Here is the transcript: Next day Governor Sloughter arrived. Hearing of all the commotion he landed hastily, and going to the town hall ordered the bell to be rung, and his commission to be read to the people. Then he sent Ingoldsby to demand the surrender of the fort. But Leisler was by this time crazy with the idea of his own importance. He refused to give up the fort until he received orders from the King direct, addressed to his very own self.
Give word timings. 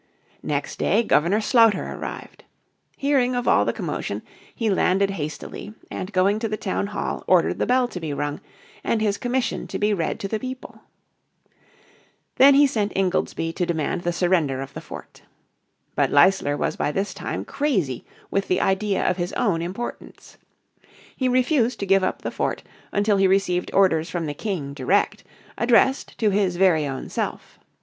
Next 0.41 0.79
day 0.79 1.03
Governor 1.03 1.39
Sloughter 1.41 1.93
arrived. 1.93 2.43
Hearing 2.97 3.35
of 3.35 3.47
all 3.47 3.65
the 3.65 3.71
commotion 3.71 4.23
he 4.55 4.67
landed 4.67 5.11
hastily, 5.11 5.75
and 5.91 6.11
going 6.11 6.39
to 6.39 6.49
the 6.49 6.57
town 6.57 6.87
hall 6.87 7.23
ordered 7.27 7.59
the 7.59 7.67
bell 7.67 7.87
to 7.89 7.99
be 7.99 8.11
rung, 8.11 8.41
and 8.83 8.99
his 8.99 9.19
commission 9.19 9.67
to 9.67 9.77
be 9.77 9.93
read 9.93 10.19
to 10.21 10.27
the 10.27 10.39
people. 10.39 10.81
Then 12.37 12.55
he 12.55 12.65
sent 12.65 12.93
Ingoldsby 12.95 13.53
to 13.53 13.63
demand 13.67 14.01
the 14.01 14.11
surrender 14.11 14.59
of 14.59 14.73
the 14.73 14.81
fort. 14.81 15.21
But 15.93 16.09
Leisler 16.09 16.57
was 16.57 16.75
by 16.75 16.91
this 16.91 17.13
time 17.13 17.45
crazy 17.45 18.03
with 18.31 18.47
the 18.47 18.59
idea 18.59 19.07
of 19.07 19.17
his 19.17 19.33
own 19.33 19.61
importance. 19.61 20.35
He 21.15 21.29
refused 21.29 21.79
to 21.79 21.85
give 21.85 22.03
up 22.03 22.23
the 22.23 22.31
fort 22.31 22.63
until 22.91 23.17
he 23.17 23.27
received 23.27 23.69
orders 23.71 24.09
from 24.09 24.25
the 24.25 24.33
King 24.33 24.73
direct, 24.73 25.23
addressed 25.59 26.17
to 26.17 26.31
his 26.31 26.55
very 26.55 26.87
own 26.87 27.07
self. 27.07 27.59